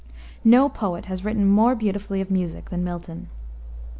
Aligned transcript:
No 0.43 0.67
poet 0.67 1.05
has 1.05 1.23
written 1.23 1.45
more 1.45 1.75
beautifully 1.75 2.21
of 2.21 2.31
music 2.31 2.71
than 2.71 2.83
Milton. 2.83 3.29